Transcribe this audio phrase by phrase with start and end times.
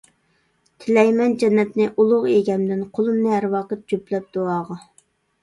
[0.85, 4.81] تىلەيمەن جەننەتنى ئۇلۇغ ئىگەمدىن، قولۇمنى ھەر ۋاقىت جۈپلەپ دۇئاغا.